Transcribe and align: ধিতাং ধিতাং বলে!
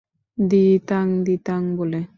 ধিতাং 0.37 1.05
ধিতাং 1.25 1.61
বলে! 1.77 2.01